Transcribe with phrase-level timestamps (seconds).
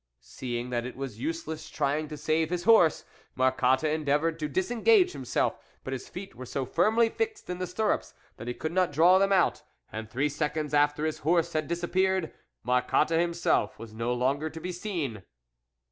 [0.23, 3.05] Seeing that it was useless try ing to save his horse,
[3.35, 7.67] Marcotte en deavoured to disengage himself, but his feet were so firmly fixed in the
[7.67, 9.61] stirrups that he could not draw them out,
[9.91, 12.33] and three seconds after his horse had dis appeared,
[12.63, 15.21] Marcotte himself was no longer to be seen.